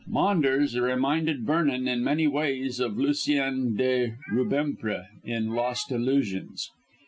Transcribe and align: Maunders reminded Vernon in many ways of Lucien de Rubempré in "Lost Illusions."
Maunders 0.07 0.79
reminded 0.79 1.43
Vernon 1.45 1.87
in 1.87 2.03
many 2.03 2.25
ways 2.25 2.79
of 2.79 2.97
Lucien 2.97 3.75
de 3.75 4.15
Rubempré 4.31 5.05
in 5.23 5.49
"Lost 5.49 5.91
Illusions." 5.91 6.71